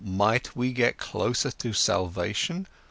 Might 0.03 0.55
we 0.55 0.73
get 0.73 0.97
closer 0.97 1.51
to 1.51 1.73
salvation? 1.73 2.65